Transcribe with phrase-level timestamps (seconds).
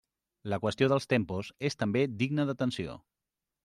[0.53, 3.01] La qüestió dels tempos és també digna d'atenció.